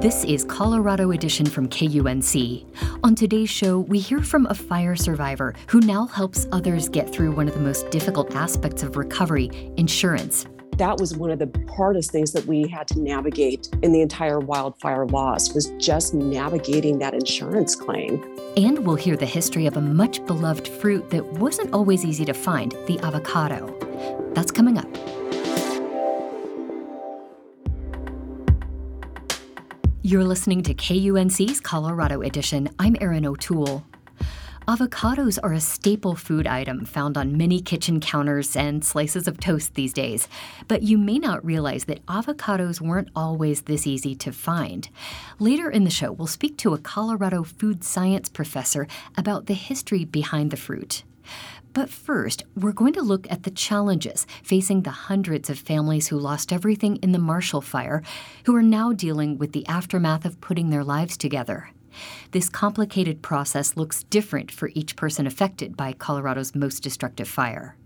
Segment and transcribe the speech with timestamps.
[0.00, 2.64] This is Colorado Edition from KUNC.
[3.02, 7.32] On today's show, we hear from a fire survivor who now helps others get through
[7.32, 10.46] one of the most difficult aspects of recovery insurance.
[10.76, 14.38] That was one of the hardest things that we had to navigate in the entire
[14.38, 18.22] wildfire loss was just navigating that insurance claim.
[18.56, 22.34] And we'll hear the history of a much beloved fruit that wasn't always easy to
[22.34, 23.74] find, the avocado.
[24.32, 24.86] That's coming up.
[30.08, 32.70] You're listening to KUNC's Colorado Edition.
[32.78, 33.84] I'm Erin O'Toole.
[34.66, 39.74] Avocados are a staple food item found on many kitchen counters and slices of toast
[39.74, 40.26] these days.
[40.66, 44.88] But you may not realize that avocados weren't always this easy to find.
[45.38, 50.06] Later in the show, we'll speak to a Colorado food science professor about the history
[50.06, 51.02] behind the fruit.
[51.78, 56.18] But first, we're going to look at the challenges facing the hundreds of families who
[56.18, 58.02] lost everything in the Marshall Fire,
[58.46, 61.70] who are now dealing with the aftermath of putting their lives together.
[62.32, 67.76] This complicated process looks different for each person affected by Colorado's most destructive fire.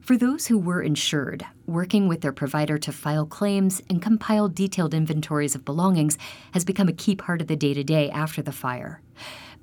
[0.00, 4.94] For those who were insured, working with their provider to file claims and compile detailed
[4.94, 6.16] inventories of belongings
[6.54, 9.02] has become a key part of the day to day after the fire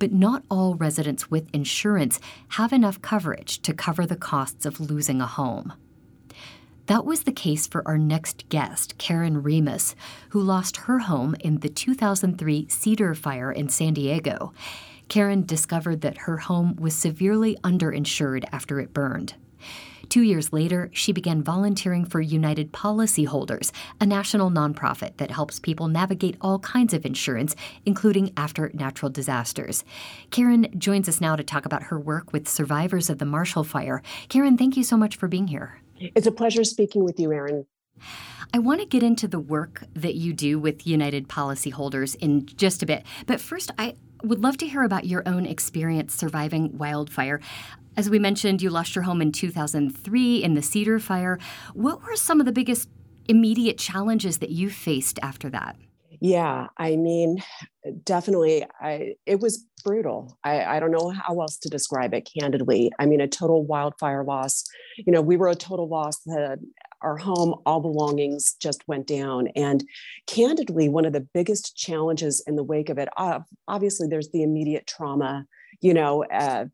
[0.03, 5.21] but not all residents with insurance have enough coverage to cover the costs of losing
[5.21, 5.71] a home.
[6.87, 9.95] That was the case for our next guest, Karen Remus,
[10.31, 14.51] who lost her home in the 2003 Cedar Fire in San Diego.
[15.07, 19.35] Karen discovered that her home was severely underinsured after it burned.
[20.09, 25.87] Two years later, she began volunteering for United Policyholders, a national nonprofit that helps people
[25.87, 27.55] navigate all kinds of insurance,
[27.85, 29.83] including after natural disasters.
[30.29, 34.01] Karen joins us now to talk about her work with survivors of the Marshall Fire.
[34.29, 35.81] Karen, thank you so much for being here.
[35.99, 37.65] It's a pleasure speaking with you, Erin.
[38.53, 42.83] I want to get into the work that you do with United Policyholders in just
[42.83, 43.03] a bit.
[43.25, 47.39] But first, I would love to hear about your own experience surviving wildfire.
[47.95, 51.37] As we mentioned, you lost your home in 2003 in the Cedar Fire.
[51.73, 52.89] What were some of the biggest
[53.27, 55.75] immediate challenges that you faced after that?
[56.19, 57.43] Yeah, I mean,
[58.03, 60.37] definitely, I it was brutal.
[60.43, 62.91] I, I don't know how else to describe it candidly.
[62.97, 64.63] I mean, a total wildfire loss.
[64.97, 66.21] You know, we were a total loss.
[67.01, 69.49] our home, all belongings just went down.
[69.55, 69.83] And
[70.25, 73.09] candidly, one of the biggest challenges in the wake of it,
[73.67, 75.45] obviously, there's the immediate trauma.
[75.81, 76.65] You know, uh,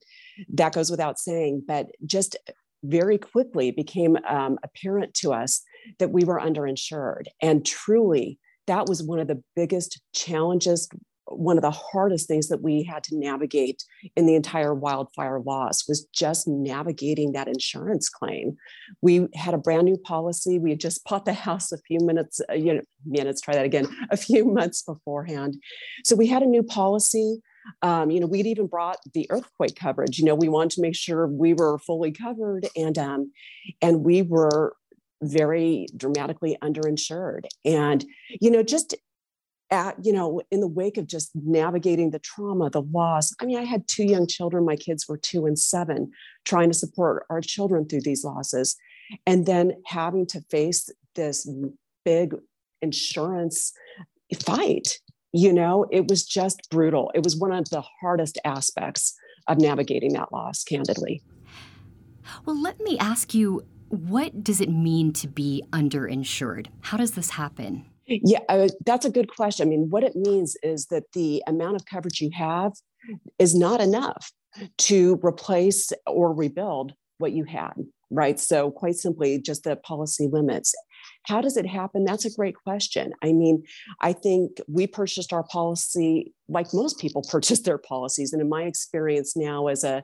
[0.50, 2.38] that goes without saying, but just
[2.84, 5.62] very quickly became um, apparent to us
[6.00, 7.26] that we were underinsured.
[7.42, 10.88] And truly, that was one of the biggest challenges,
[11.26, 13.84] one of the hardest things that we had to navigate
[14.16, 18.56] in the entire wildfire loss was just navigating that insurance claim.
[19.02, 20.60] We had a brand new policy.
[20.60, 23.66] We had just bought the house a few minutes, uh, you know, minutes, try that
[23.66, 25.56] again, a few months beforehand.
[26.04, 27.42] So we had a new policy.
[27.82, 30.20] Um, you know, we'd even brought the earthquake coverage.
[30.20, 33.32] You know, we wanted to make sure we were fully covered, and um,
[33.82, 34.76] and we were
[35.22, 37.46] very dramatically underinsured.
[37.66, 38.06] And
[38.42, 38.96] you know, just
[39.72, 43.34] at you know, in the wake of just navigating the trauma, the loss.
[43.40, 44.66] I mean, I had two young children.
[44.66, 46.12] My kids were two and seven,
[46.46, 48.76] trying to support our children through these losses,
[49.26, 51.50] and then having to face this
[52.06, 52.36] big
[52.82, 53.74] insurance
[54.38, 55.00] fight
[55.34, 57.12] you know, it was just brutal.
[57.14, 59.16] It was one of the hardest aspects
[59.48, 61.22] of navigating that loss, candidly.
[62.46, 66.68] Well, let me ask you what does it mean to be underinsured?
[66.82, 67.86] How does this happen?
[68.06, 69.68] Yeah, uh, that's a good question.
[69.68, 72.74] I mean, what it means is that the amount of coverage you have
[73.38, 74.32] is not enough
[74.78, 77.74] to replace or rebuild what you had,
[78.10, 78.40] right?
[78.40, 80.74] So, quite simply, just the policy limits.
[81.24, 82.06] How does it happen?
[82.06, 83.14] That's a great question.
[83.24, 83.64] I mean,
[84.02, 88.34] I think we purchased our policy like most people purchase their policies.
[88.34, 90.04] And in my experience now as a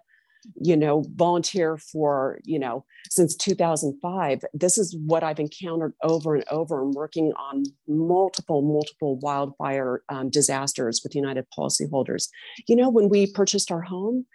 [0.62, 6.44] you know volunteer for you know since 2005 this is what i've encountered over and
[6.52, 12.28] over and working on multiple multiple wildfire um, disasters with united policyholders
[12.68, 14.26] you know when we purchased our home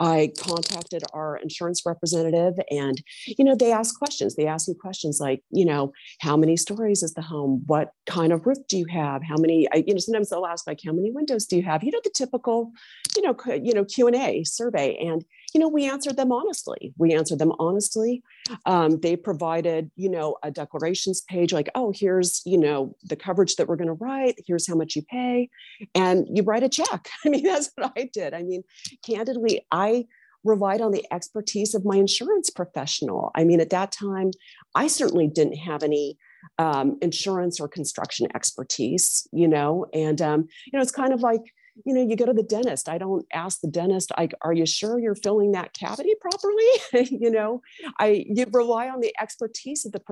[0.00, 4.34] I contacted our insurance representative and, you know, they ask questions.
[4.34, 7.62] They ask me questions like, you know, how many stories is the home?
[7.66, 9.22] What kind of roof do you have?
[9.22, 11.82] How many, you know, sometimes they'll ask like, how many windows do you have?
[11.84, 12.72] You know, the typical,
[13.16, 14.96] you know, you know, Q&A survey.
[14.96, 15.24] And,
[15.54, 16.94] you know, we answered them honestly.
[16.96, 18.22] We answered them honestly.
[18.64, 23.56] Um, they provided, you know, a declarations page like, oh, here's, you know, the coverage
[23.56, 24.36] that we're going to write.
[24.46, 25.50] Here's how much you pay.
[25.94, 27.08] And you write a check.
[27.24, 28.34] I mean, that's what I did.
[28.34, 28.62] I mean,
[29.04, 30.06] candidly, I
[30.44, 33.30] relied on the expertise of my insurance professional.
[33.34, 34.30] I mean, at that time,
[34.74, 36.18] I certainly didn't have any
[36.58, 41.42] um, insurance or construction expertise, you know, and, um, you know, it's kind of like,
[41.86, 42.88] you know, you go to the dentist.
[42.88, 47.08] I don't ask the dentist, I, are you sure you're filling that cavity properly?
[47.10, 47.62] you know,
[47.98, 50.02] I you rely on the expertise of the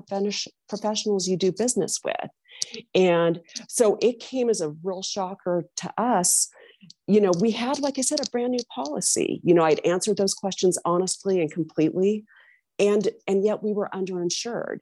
[0.68, 2.30] professionals you do business with.
[2.94, 6.48] And so it came as a real shocker to us.
[7.06, 9.40] You know, we had, like I said, a brand new policy.
[9.42, 12.24] You know, I'd answered those questions honestly and completely
[12.80, 14.78] and and yet we were underinsured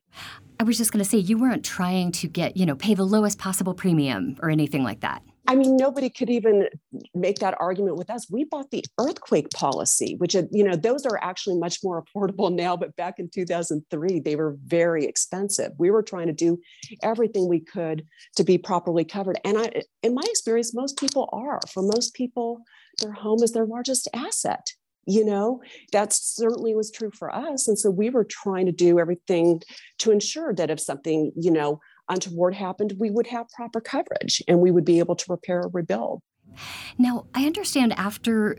[0.60, 3.04] i was just going to say you weren't trying to get you know pay the
[3.04, 6.68] lowest possible premium or anything like that I mean, nobody could even
[7.14, 8.30] make that argument with us.
[8.30, 12.54] We bought the earthquake policy, which, uh, you know, those are actually much more affordable
[12.54, 15.72] now, but back in 2003, they were very expensive.
[15.78, 16.58] We were trying to do
[17.02, 18.04] everything we could
[18.36, 19.40] to be properly covered.
[19.42, 21.60] And I, in my experience, most people are.
[21.72, 22.60] For most people,
[23.00, 24.72] their home is their largest asset.
[25.06, 25.62] You know,
[25.92, 27.66] that certainly was true for us.
[27.66, 29.62] And so we were trying to do everything
[30.00, 34.60] to ensure that if something, you know, untoward happened, we would have proper coverage and
[34.60, 36.22] we would be able to repair or rebuild.
[36.98, 38.58] Now, I understand after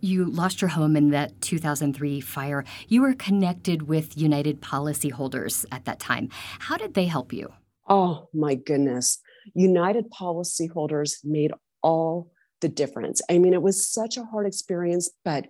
[0.00, 5.84] you lost your home in that 2003 fire, you were connected with United policyholders at
[5.84, 6.28] that time.
[6.60, 7.52] How did they help you?
[7.88, 9.18] Oh, my goodness.
[9.54, 11.52] United policyholders made
[11.82, 12.30] all
[12.60, 13.22] the difference.
[13.30, 15.46] I mean, it was such a hard experience, but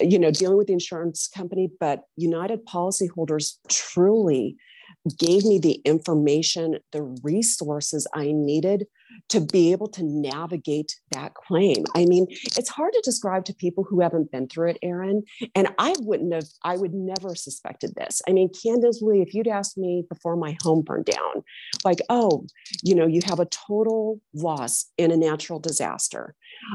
[0.00, 4.56] you know, dealing with the insurance company, but United policyholders truly
[5.18, 8.86] gave me the information, the resources I needed
[9.28, 11.84] to be able to navigate that claim.
[11.94, 15.22] I mean, it's hard to describe to people who haven't been through it, Erin.
[15.54, 18.20] And I wouldn't have, I would never suspected this.
[18.28, 21.42] I mean, candidly, if you'd asked me before my home burned down,
[21.84, 22.46] like, oh,
[22.82, 26.34] you know, you have a total loss in a natural disaster.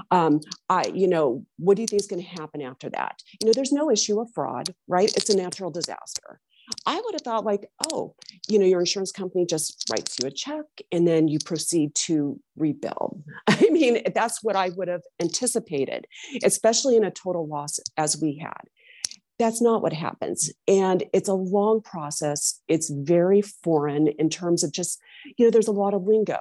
[0.09, 0.39] Um,
[0.69, 3.21] I, you know, what do you think is going to happen after that?
[3.39, 5.15] You know, there's no issue of fraud, right?
[5.15, 6.39] It's a natural disaster.
[6.85, 8.15] I would have thought, like, oh,
[8.47, 12.39] you know, your insurance company just writes you a check and then you proceed to
[12.55, 13.23] rebuild.
[13.47, 16.07] I mean, that's what I would have anticipated,
[16.43, 18.61] especially in a total loss as we had.
[19.39, 20.51] That's not what happens.
[20.67, 22.61] And it's a long process.
[22.67, 24.99] It's very foreign in terms of just,
[25.37, 26.37] you know, there's a lot of lingo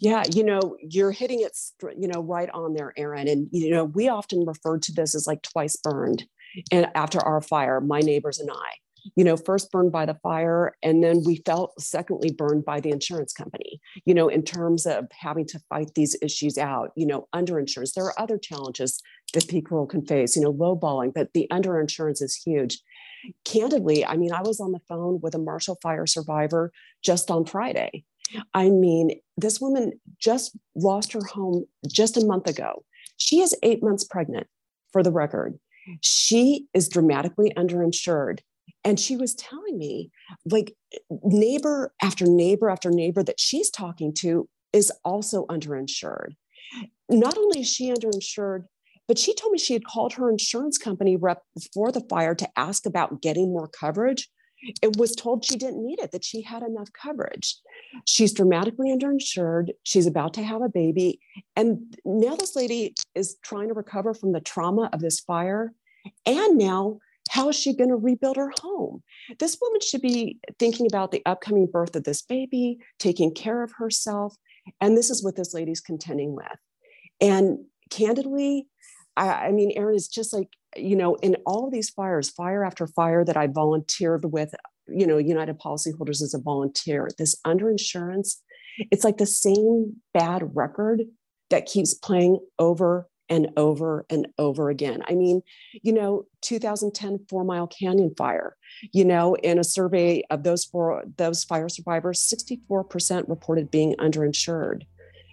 [0.00, 1.56] Yeah, you know, you're hitting it,
[1.96, 3.28] you know, right on there, Erin.
[3.28, 6.24] And you know, we often refer to this as like twice burned.
[6.70, 10.76] And after our fire, my neighbors and I, you know, first burned by the fire,
[10.82, 13.80] and then we felt secondly burned by the insurance company.
[14.04, 16.92] You know, in terms of having to fight these issues out.
[16.96, 17.94] You know, underinsurance.
[17.94, 19.00] There are other challenges
[19.32, 20.36] that people can face.
[20.36, 22.78] You know, lowballing, but the underinsurance is huge
[23.44, 26.72] candidly, I mean, I was on the phone with a Marshall Fire survivor
[27.02, 28.04] just on Friday
[28.52, 32.84] I mean, this woman just lost her home just a month ago.
[33.16, 34.46] She is eight months pregnant,
[34.92, 35.58] for the record.
[36.00, 38.40] She is dramatically underinsured.
[38.84, 40.10] And she was telling me,
[40.44, 40.74] like,
[41.22, 46.32] neighbor after neighbor after neighbor that she's talking to is also underinsured.
[47.10, 48.64] Not only is she underinsured,
[49.06, 52.48] but she told me she had called her insurance company rep before the fire to
[52.56, 54.28] ask about getting more coverage.
[54.82, 57.56] It was told she didn't need it, that she had enough coverage.
[58.06, 59.70] She's dramatically underinsured.
[59.82, 61.20] She's about to have a baby.
[61.56, 65.72] And now this lady is trying to recover from the trauma of this fire.
[66.26, 66.98] And now,
[67.30, 69.02] how is she going to rebuild her home?
[69.38, 73.72] This woman should be thinking about the upcoming birth of this baby, taking care of
[73.78, 74.36] herself.
[74.80, 76.58] And this is what this lady's contending with.
[77.20, 78.68] And candidly,
[79.16, 82.64] I, I mean, Erin is just like, you know, in all of these fires, fire
[82.64, 84.54] after fire that I volunteered with,
[84.88, 88.36] you know, United Policyholders as a volunteer, this underinsurance,
[88.90, 91.02] it's like the same bad record
[91.50, 95.02] that keeps playing over and over and over again.
[95.08, 95.42] I mean,
[95.82, 98.56] you know, 2010 Four Mile Canyon fire,
[98.92, 104.82] you know, in a survey of those four those fire survivors, 64% reported being underinsured.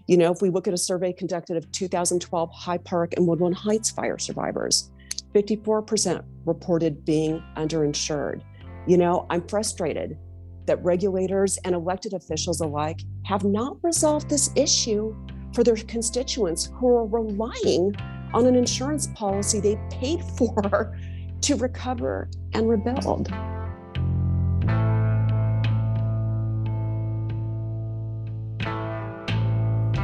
[0.07, 3.55] You know, if we look at a survey conducted of 2012 High Park and Woodland
[3.55, 4.89] Heights fire survivors,
[5.33, 8.41] 54% reported being underinsured.
[8.87, 10.17] You know, I'm frustrated
[10.65, 15.15] that regulators and elected officials alike have not resolved this issue
[15.53, 17.95] for their constituents who are relying
[18.33, 20.97] on an insurance policy they paid for
[21.41, 23.31] to recover and rebuild.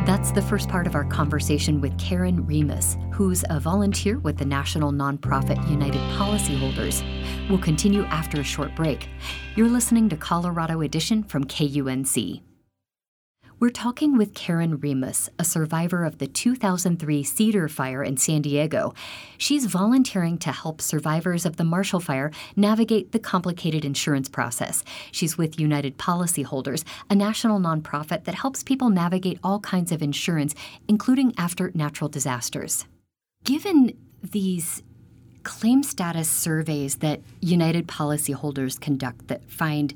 [0.08, 4.46] That's the first part of our conversation with Karen Remus, who's a volunteer with the
[4.46, 7.04] national nonprofit United Policyholders.
[7.50, 9.10] We'll continue after a short break.
[9.58, 12.42] You're listening to Colorado Edition from KUNC.
[13.60, 18.94] We're talking with Karen Remus, a survivor of the 2003 Cedar Fire in San Diego.
[19.40, 24.84] She's volunteering to help survivors of the Marshall Fire navigate the complicated insurance process.
[25.12, 30.54] She's with United Policyholders, a national nonprofit that helps people navigate all kinds of insurance,
[30.88, 32.86] including after natural disasters.
[33.44, 34.84] Given these
[35.42, 39.96] claim status surveys that United Policyholders conduct that find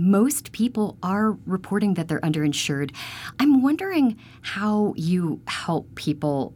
[0.00, 2.94] most people are reporting that they're underinsured.
[3.38, 6.54] I'm wondering how you help people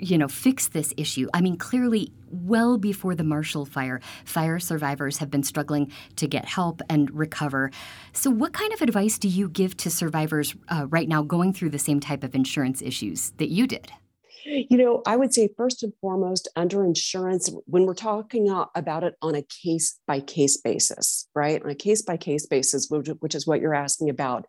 [0.00, 1.28] you know fix this issue.
[1.34, 6.44] I mean clearly well before the marshall fire fire survivors have been struggling to get
[6.44, 7.70] help and recover.
[8.12, 11.70] So what kind of advice do you give to survivors uh, right now going through
[11.70, 13.90] the same type of insurance issues that you did
[14.44, 19.14] you know, I would say first and foremost, under insurance, when we're talking about it
[19.22, 21.62] on a case by case basis, right?
[21.62, 24.46] On a case by case basis, which, is what you're asking about,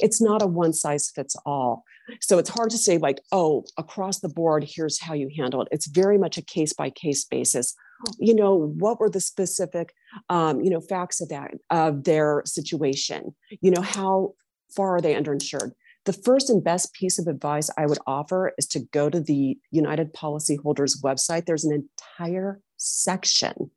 [0.00, 1.84] it's not a one size fits all.
[2.20, 5.68] So it's hard to say, like, oh, across the board, here's how you handle it.
[5.70, 7.74] It's very much a case by case basis.
[8.18, 9.92] You know, what were the specific,
[10.28, 13.34] um, you know, facts of that, of their situation?
[13.60, 14.34] You know, how
[14.74, 15.72] far are they underinsured?
[16.08, 19.58] The first and best piece of advice I would offer is to go to the
[19.70, 21.44] United Policyholders website.
[21.44, 23.70] There's an entire section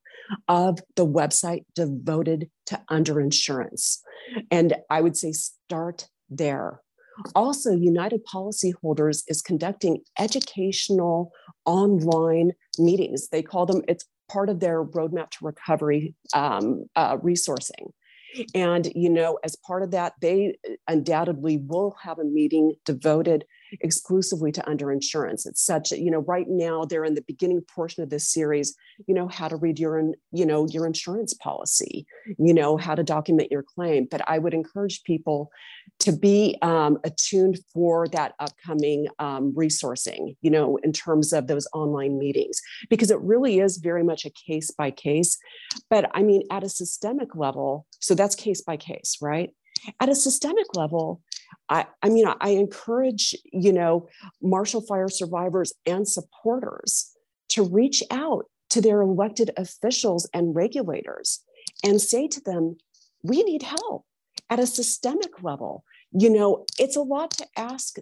[0.48, 3.98] of the website devoted to underinsurance.
[4.50, 6.80] And I would say start there.
[7.36, 11.34] Also, United Policyholders is conducting educational
[11.66, 13.28] online meetings.
[13.28, 17.92] They call them, it's part of their roadmap to recovery um, uh, resourcing.
[18.54, 23.46] And, you know, as part of that, they uh, undoubtedly will have a meeting devoted
[23.80, 25.48] exclusively to underinsurance.
[25.48, 28.76] It's such, you know, right now they're in the beginning portion of this series,
[29.08, 32.06] you know, how to read your, you know, your insurance policy,
[32.38, 34.08] you know, how to document your claim.
[34.10, 35.52] But I would encourage people
[36.00, 41.68] to be um, attuned for that upcoming um, resourcing, you know, in terms of those
[41.74, 42.60] online meetings,
[42.90, 45.38] because it really is very much a case by case.
[45.90, 49.52] But I mean, at a systemic level, so that's case by case, right?
[50.00, 51.22] At a systemic level,
[51.70, 54.08] I, I mean, I encourage, you know,
[54.42, 57.16] Marshall Fire survivors and supporters
[57.50, 61.44] to reach out to their elected officials and regulators
[61.84, 62.78] and say to them,
[63.24, 64.06] we need help
[64.50, 65.84] at a systemic level.
[66.12, 67.98] You know, it's a lot to ask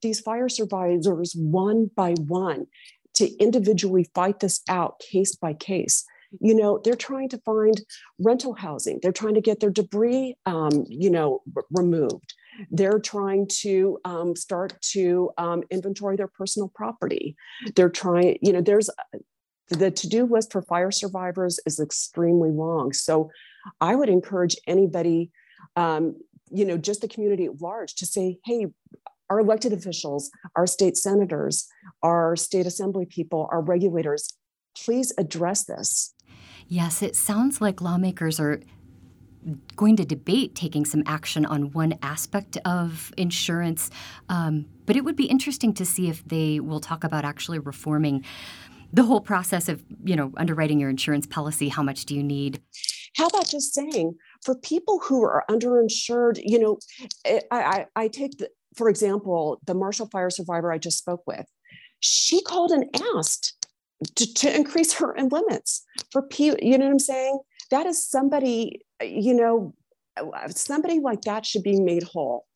[0.00, 2.66] these fire survivors one by one
[3.14, 6.04] to individually fight this out case by case.
[6.40, 7.80] You know, they're trying to find
[8.18, 9.00] rental housing.
[9.02, 12.34] They're trying to get their debris, um, you know, r- removed.
[12.70, 17.36] They're trying to um, start to um, inventory their personal property.
[17.74, 18.90] They're trying, you know, there's
[19.68, 22.92] the to do list for fire survivors is extremely long.
[22.92, 23.30] So
[23.80, 25.30] I would encourage anybody,
[25.76, 26.16] um,
[26.50, 28.66] you know, just the community at large to say, hey,
[29.30, 31.66] our elected officials, our state senators,
[32.02, 34.36] our state assembly people, our regulators,
[34.76, 36.14] please address this.
[36.68, 38.60] Yes, it sounds like lawmakers are
[39.76, 43.90] going to debate taking some action on one aspect of insurance,
[44.28, 48.24] um, but it would be interesting to see if they will talk about actually reforming
[48.92, 51.68] the whole process of you know underwriting your insurance policy.
[51.68, 52.60] How much do you need?
[53.16, 56.40] How about just saying for people who are underinsured?
[56.44, 56.78] You know,
[57.26, 61.46] I, I, I take the, for example the Marshall Fire survivor I just spoke with.
[62.00, 62.84] She called and
[63.16, 63.66] asked
[64.16, 66.58] to, to increase her limits for people.
[66.60, 67.38] You know what I'm saying?
[67.72, 69.74] That is somebody you know,
[70.48, 72.46] somebody like that should be made whole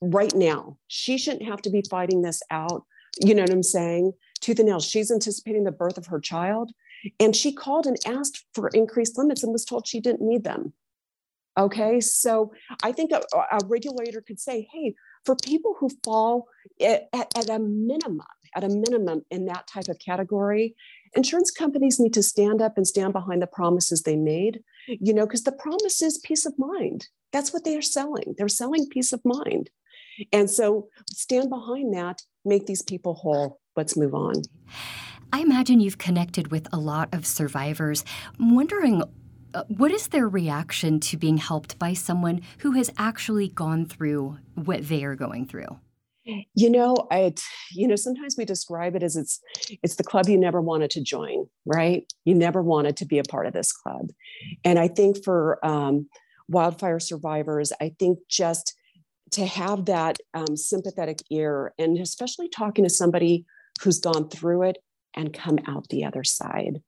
[0.00, 0.78] right now.
[0.88, 2.84] She shouldn't have to be fighting this out.
[3.22, 4.12] You know what I'm saying?
[4.40, 4.80] Tooth and nail.
[4.80, 6.72] She's anticipating the birth of her child.
[7.20, 10.72] And she called and asked for increased limits and was told she didn't need them.
[11.58, 12.00] Okay.
[12.00, 14.94] So I think a, a regulator could say, hey,
[15.24, 16.48] for people who fall
[16.80, 20.74] at, at, at a minimum, at a minimum in that type of category,
[21.14, 25.26] insurance companies need to stand up and stand behind the promises they made you know,
[25.26, 27.08] because the promise is peace of mind.
[27.32, 28.34] That's what they are selling.
[28.38, 29.70] They're selling peace of mind.
[30.32, 33.60] And so stand behind that, make these people whole.
[33.76, 34.42] Let's move on.
[35.32, 38.04] I imagine you've connected with a lot of survivors.
[38.38, 39.02] I'm wondering
[39.54, 44.38] uh, what is their reaction to being helped by someone who has actually gone through
[44.54, 45.78] what they are going through?
[46.54, 47.32] You know i
[47.72, 49.40] you know sometimes we describe it as it's
[49.82, 52.10] it's the club you never wanted to join right?
[52.24, 54.10] You never wanted to be a part of this club.
[54.64, 56.08] And i think for um,
[56.48, 58.74] wildfire survivors i think just
[59.32, 63.44] to have that um, sympathetic ear and especially talking to somebody
[63.82, 64.78] who's gone through it
[65.14, 66.80] and come out the other side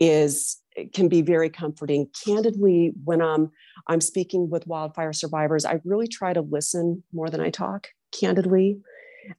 [0.00, 0.56] is
[0.92, 3.50] can be very comforting candidly when i'm
[3.88, 8.78] i'm speaking with wildfire survivors i really try to listen more than i talk candidly.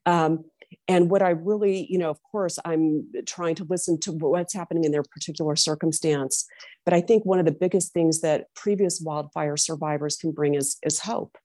[0.06, 0.44] Um,
[0.88, 4.84] and what I really, you know, of course, I'm trying to listen to what's happening
[4.84, 6.46] in their particular circumstance.
[6.84, 10.78] But I think one of the biggest things that previous wildfire survivors can bring is,
[10.82, 11.36] is hope.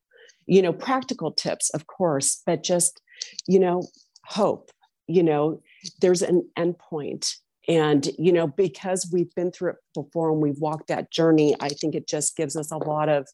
[0.45, 3.01] You know, practical tips, of course, but just,
[3.47, 3.83] you know,
[4.23, 4.71] hope.
[5.07, 5.61] You know,
[6.01, 7.33] there's an endpoint.
[7.67, 11.69] And, you know, because we've been through it before and we've walked that journey, I
[11.69, 13.27] think it just gives us a lot of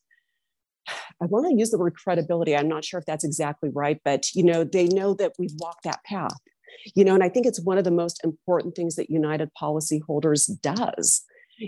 [1.21, 2.55] I want to use the word credibility.
[2.55, 5.83] I'm not sure if that's exactly right, but you know, they know that we've walked
[5.83, 6.35] that path.
[6.95, 10.49] You know, and I think it's one of the most important things that United Policyholders
[10.61, 11.23] does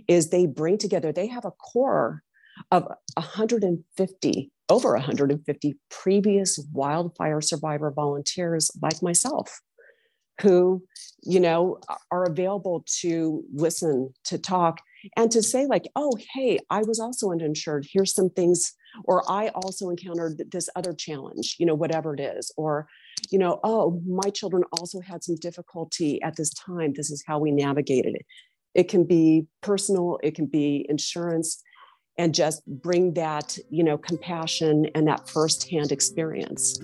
[0.08, 2.24] is they bring together, they have a core
[2.72, 9.62] of 150, over 150 previous wildfire survivor volunteers like myself
[10.42, 10.84] who,
[11.24, 11.80] you know,
[12.12, 14.82] are available to listen, to talk,
[15.16, 17.88] and to say like oh hey i was also uninsured.
[17.92, 22.52] Here's some things or i also encountered this other challenge you know whatever it is
[22.58, 22.88] or
[23.30, 26.94] you know oh my children also had some difficulty at this time.
[26.94, 28.26] This is how we navigated it.
[28.74, 31.62] It can be personal it can be insurance
[32.18, 36.80] and just bring that you know compassion and that firsthand experience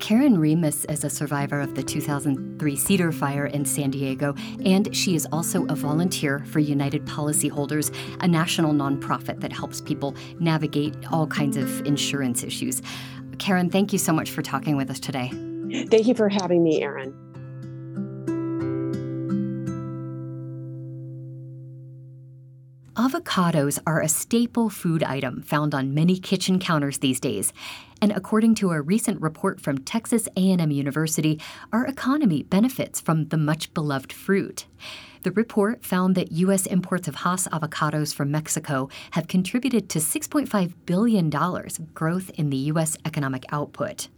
[0.00, 4.34] Karen Remus is a survivor of the 2003 Cedar Fire in San Diego,
[4.64, 10.16] and she is also a volunteer for United Policyholders, a national nonprofit that helps people
[10.40, 12.80] navigate all kinds of insurance issues.
[13.38, 15.28] Karen, thank you so much for talking with us today.
[15.90, 17.29] Thank you for having me, Erin.
[23.00, 27.50] Avocados are a staple food item found on many kitchen counters these days.
[28.02, 31.40] And according to a recent report from Texas A&M University,
[31.72, 34.66] our economy benefits from the much beloved fruit.
[35.22, 36.66] The report found that U.S.
[36.66, 42.58] imports of Hass avocados from Mexico have contributed to $6.5 billion of growth in the
[42.58, 42.98] U.S.
[43.06, 44.08] economic output.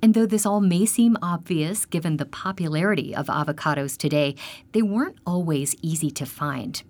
[0.00, 4.36] And though this all may seem obvious given the popularity of avocados today,
[4.70, 6.84] they weren't always easy to find.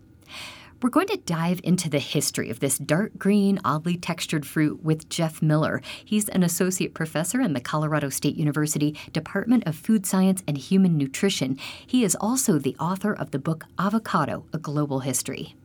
[0.86, 5.08] We're going to dive into the history of this dark green, oddly textured fruit with
[5.08, 5.82] Jeff Miller.
[6.04, 10.96] He's an associate professor in the Colorado State University Department of Food Science and Human
[10.96, 11.58] Nutrition.
[11.84, 15.56] He is also the author of the book Avocado A Global History.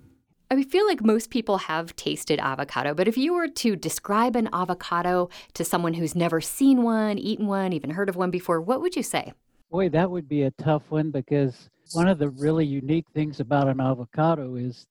[0.49, 4.49] I feel like most people have tasted avocado, but if you were to describe an
[4.51, 8.81] avocado to someone who's never seen one, eaten one, even heard of one before, what
[8.81, 9.33] would you say?
[9.69, 13.67] Boy, that would be a tough one because one of the really unique things about
[13.67, 14.87] an avocado is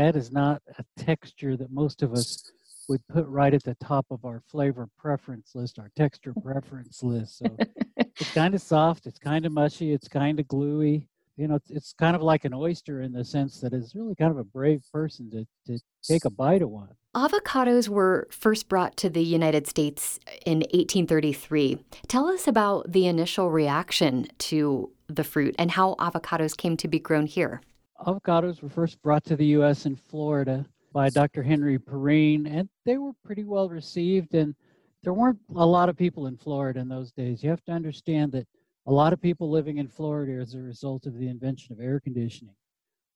[0.00, 2.50] that is not a texture that most of us
[2.88, 7.38] would put right at the top of our flavor preference list, our texture preference list.
[7.38, 7.56] So
[7.96, 11.06] it's kind of soft, it's kind of mushy, it's kind of gluey.
[11.36, 14.14] You know, it's, it's kind of like an oyster in the sense that it's really
[14.14, 16.88] kind of a brave person to, to take a bite of one.
[17.14, 21.78] Avocados were first brought to the United States in 1833.
[22.08, 26.98] Tell us about the initial reaction to the fruit and how avocados came to be
[26.98, 27.60] grown here
[28.06, 29.86] avocados were first brought to the U.S.
[29.86, 31.42] in Florida by Dr.
[31.42, 34.34] Henry Perrine, and they were pretty well received.
[34.34, 34.54] And
[35.02, 37.42] there weren't a lot of people in Florida in those days.
[37.42, 38.46] You have to understand that
[38.86, 42.00] a lot of people living in Florida as a result of the invention of air
[42.00, 42.54] conditioning.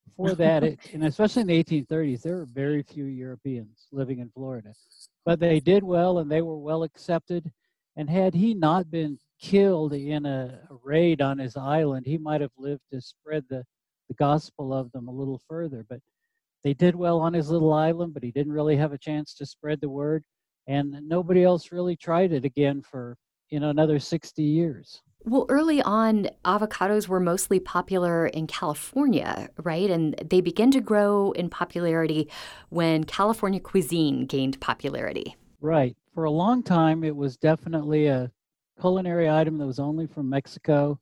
[0.07, 4.31] Before that, it, and especially in the 1830s, there were very few Europeans living in
[4.31, 4.73] Florida.
[5.25, 7.51] But they did well and they were well accepted.
[7.97, 12.41] And had he not been killed in a, a raid on his island, he might
[12.41, 13.65] have lived to spread the,
[14.09, 15.85] the gospel of them a little further.
[15.89, 16.01] But
[16.63, 19.47] they did well on his little island, but he didn't really have a chance to
[19.47, 20.25] spread the word.
[20.67, 23.17] And nobody else really tried it again for,
[23.51, 25.03] you know, another 60 years.
[25.27, 29.91] Well, early on, avocados were mostly popular in California, right?
[29.91, 32.29] And they began to grow in popularity
[32.69, 35.37] when California cuisine gained popularity.
[35.63, 35.97] Right.
[36.15, 38.31] For a long time, it was definitely a
[38.79, 40.99] culinary item that was only from Mexico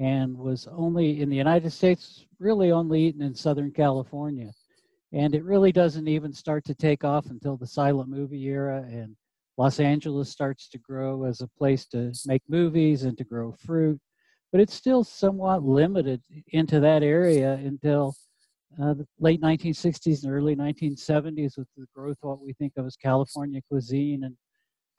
[0.00, 4.50] and was only in the United States, really only eaten in Southern California.
[5.12, 9.14] And it really doesn't even start to take off until the silent movie era and
[9.58, 14.00] Los Angeles starts to grow as a place to make movies and to grow fruit,
[14.52, 18.14] but it's still somewhat limited into that area until
[18.82, 22.86] uh, the late 1960s and early 1970s with the growth of what we think of
[22.86, 24.24] as California cuisine.
[24.24, 24.34] And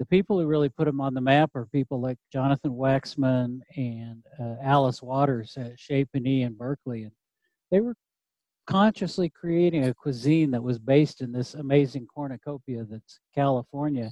[0.01, 4.23] the people who really put them on the map are people like Jonathan Waxman and
[4.39, 7.03] uh, Alice Waters at Chez Panisse in Berkeley.
[7.03, 7.11] And
[7.69, 7.93] they were
[8.65, 14.09] consciously creating a cuisine that was based in this amazing cornucopia that's California.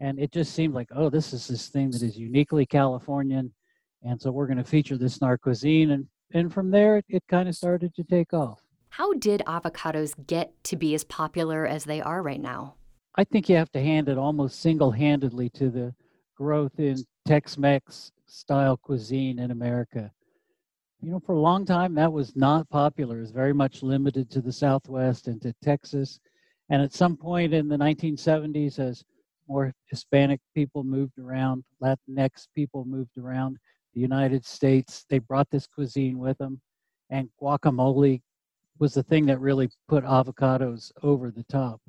[0.00, 3.54] And it just seemed like oh this is this thing that is uniquely californian
[4.02, 5.92] and so we're going to feature this in our cuisine.
[5.92, 8.60] And and from there it, it kind of started to take off.
[8.88, 12.74] How did avocados get to be as popular as they are right now
[13.18, 15.94] i think you have to hand it almost single-handedly to the
[16.36, 20.10] growth in tex-mex style cuisine in america
[21.02, 24.30] you know for a long time that was not popular it was very much limited
[24.30, 26.18] to the southwest and to texas
[26.70, 29.04] and at some point in the 1970s as
[29.48, 33.56] more Hispanic people moved around, Latinx people moved around
[33.94, 35.06] the United States.
[35.08, 36.60] They brought this cuisine with them,
[37.10, 38.20] and guacamole
[38.78, 41.80] was the thing that really put avocados over the top.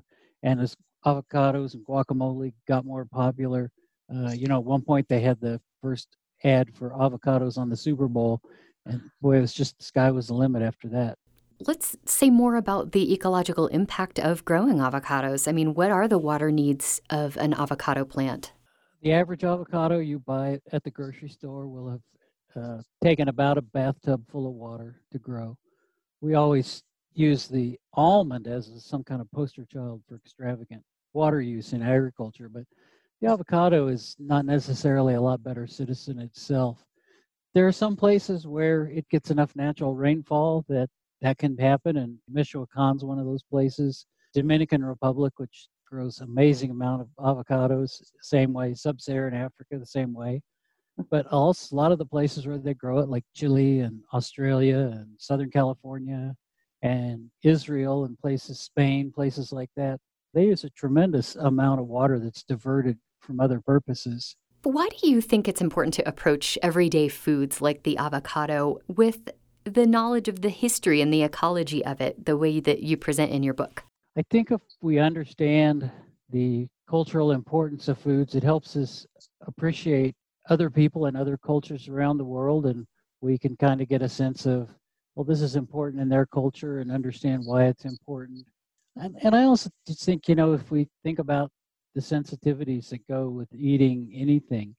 [0.42, 3.72] And as avocados and guacamole got more popular,
[4.14, 7.78] uh, you know, at one point they had the first ad for avocados on the
[7.78, 8.42] Super Bowl,
[8.86, 11.18] and boy, it was just the sky was the limit after that.
[11.68, 15.48] Let's say more about the ecological impact of growing avocados.
[15.48, 18.54] I mean, what are the water needs of an avocado plant?
[19.02, 22.02] The average avocado you buy at the grocery store will have
[22.56, 25.58] uh, taken about a bathtub full of water to grow.
[26.22, 26.82] We always
[27.14, 30.84] use the almond as some kind of poster child for extravagant
[31.14, 32.64] water use in agriculture, but
[33.22, 36.86] the avocado is not necessarily a lot better citizen itself.
[37.54, 40.90] There are some places where it gets enough natural rainfall that
[41.22, 41.98] that can happen.
[41.98, 44.06] And Michoacan's one of those places.
[44.34, 48.74] Dominican Republic, which grows amazing amount of avocados, same way.
[48.76, 50.42] Sub-Saharan Africa, the same way.
[51.10, 54.78] But also a lot of the places where they grow it, like Chile and Australia
[54.78, 56.36] and Southern California
[56.82, 60.00] and Israel and places, Spain, places like that,
[60.34, 64.36] they use a tremendous amount of water that's diverted from other purposes.
[64.64, 69.30] Why do you think it's important to approach everyday foods like the avocado with
[69.64, 73.32] the knowledge of the history and the ecology of it the way that you present
[73.32, 73.84] in your book?
[74.18, 75.90] I think if we understand
[76.30, 79.06] the cultural importance of foods, it helps us
[79.48, 80.16] appreciate
[80.50, 82.86] other people and other cultures around the world, and
[83.22, 84.70] we can kind of get a sense of,
[85.16, 88.46] well, this is important in their culture and understand why it's important.
[89.00, 91.52] And, and I also think, you know, if we think about
[91.96, 94.76] the sensitivities that go with eating anything,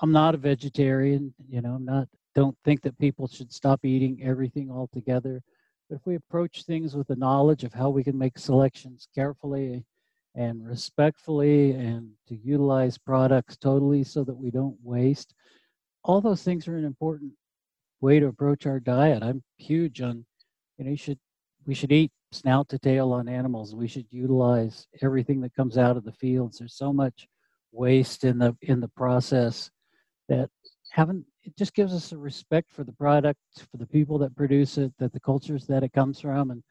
[0.00, 4.20] I'm not a vegetarian, you know, I'm not don't think that people should stop eating
[4.22, 5.42] everything altogether.
[5.88, 9.84] But if we approach things with the knowledge of how we can make selections carefully
[10.34, 15.34] and respectfully and to utilize products totally so that we don't waste,
[16.04, 17.32] all those things are an important
[18.00, 19.22] way to approach our diet.
[19.22, 20.24] I'm huge on,
[20.76, 21.18] you know, you should
[21.66, 23.74] we should eat snout to tail on animals.
[23.74, 26.58] We should utilize everything that comes out of the fields.
[26.58, 27.26] There's so much
[27.72, 29.70] waste in the in the process
[30.28, 30.50] that
[30.90, 34.76] haven't it just gives us a respect for the product, for the people that produce
[34.78, 36.50] it, that the cultures that it comes from.
[36.50, 36.62] And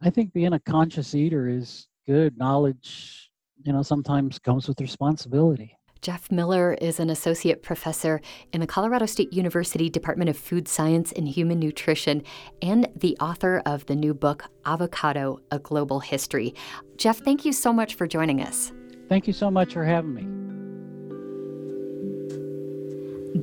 [0.00, 2.38] I think being a conscious eater is good.
[2.38, 3.30] Knowledge,
[3.64, 5.76] you know, sometimes comes with responsibility.
[6.06, 8.20] Jeff Miller is an associate professor
[8.52, 12.22] in the Colorado State University Department of Food Science and Human Nutrition
[12.62, 16.54] and the author of the new book, Avocado A Global History.
[16.96, 18.72] Jeff, thank you so much for joining us.
[19.08, 20.28] Thank you so much for having me.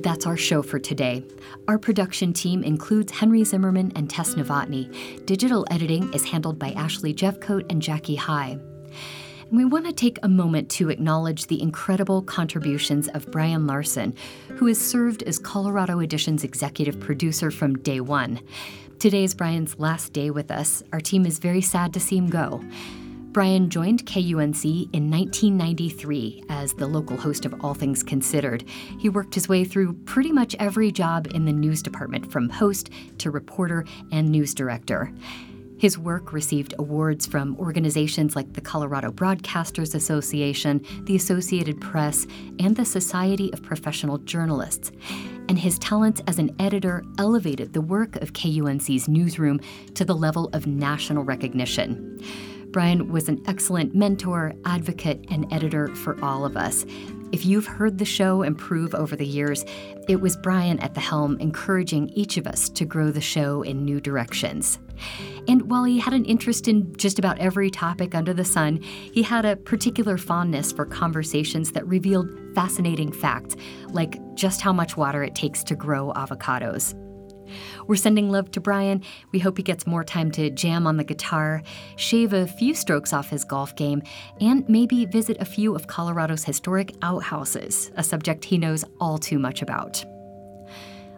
[0.00, 1.22] That's our show for today.
[1.68, 5.26] Our production team includes Henry Zimmerman and Tess Novotny.
[5.26, 8.58] Digital editing is handled by Ashley Jeffcoat and Jackie High.
[9.48, 14.14] And we want to take a moment to acknowledge the incredible contributions of Brian Larson,
[14.56, 18.40] who has served as Colorado Edition's executive producer from day one.
[18.98, 20.82] Today is Brian's last day with us.
[20.92, 22.62] Our team is very sad to see him go.
[23.32, 28.64] Brian joined KUNC in 1993 as the local host of All Things Considered.
[29.00, 32.90] He worked his way through pretty much every job in the news department, from host
[33.18, 35.12] to reporter and news director.
[35.78, 42.26] His work received awards from organizations like the Colorado Broadcasters Association, the Associated Press,
[42.58, 44.92] and the Society of Professional Journalists.
[45.48, 49.60] And his talents as an editor elevated the work of KUNC's newsroom
[49.94, 52.18] to the level of national recognition.
[52.70, 56.84] Brian was an excellent mentor, advocate, and editor for all of us.
[57.34, 59.64] If you've heard the show improve over the years,
[60.06, 63.84] it was Brian at the helm encouraging each of us to grow the show in
[63.84, 64.78] new directions.
[65.48, 69.24] And while he had an interest in just about every topic under the sun, he
[69.24, 73.56] had a particular fondness for conversations that revealed fascinating facts,
[73.88, 76.94] like just how much water it takes to grow avocados.
[77.86, 79.02] We're sending love to Brian.
[79.32, 81.62] We hope he gets more time to jam on the guitar,
[81.96, 84.02] shave a few strokes off his golf game,
[84.40, 89.38] and maybe visit a few of Colorado's historic outhouses, a subject he knows all too
[89.38, 90.04] much about.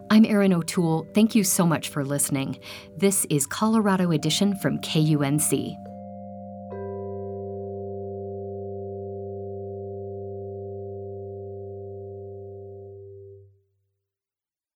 [0.09, 1.07] I'm Erin O'Toole.
[1.13, 2.59] Thank you so much for listening.
[2.95, 5.86] This is Colorado Edition from KUNC.